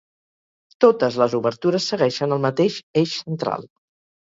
Totes 0.85 1.17
les 1.23 1.35
obertures 1.41 1.91
segueixen 1.93 2.35
el 2.39 2.43
mateix 2.49 2.81
eix 3.05 3.15
central. 3.23 3.71